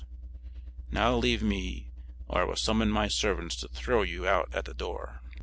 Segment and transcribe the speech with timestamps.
[0.89, 1.91] Now leave me
[2.27, 5.21] or I will summon my servants to throw you out at the door."